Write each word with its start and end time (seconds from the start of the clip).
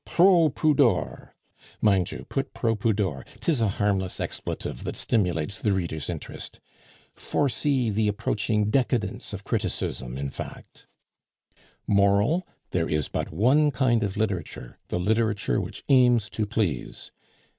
Proh 0.03 0.49
pudor! 0.49 1.35
(Mind 1.79 2.11
you 2.11 2.25
put 2.27 2.55
Proh 2.55 2.73
pudor! 2.75 3.23
'tis 3.39 3.61
a 3.61 3.67
harmless 3.77 4.19
expletive 4.19 4.83
that 4.83 4.95
stimulates 4.97 5.61
the 5.61 5.73
reader's 5.73 6.09
interest.) 6.09 6.59
Foresee 7.13 7.91
the 7.91 8.07
approaching 8.07 8.71
decadence 8.71 9.31
of 9.31 9.43
criticism, 9.43 10.17
in 10.17 10.31
fact. 10.31 10.87
Moral 11.85 12.47
'There 12.71 12.89
is 12.89 13.09
but 13.09 13.31
one 13.31 13.69
kind 13.69 14.01
of 14.03 14.17
literature, 14.17 14.79
the 14.87 14.99
literature 14.99 15.61
which 15.61 15.83
aims 15.87 16.31
to 16.31 16.47
please. 16.47 17.11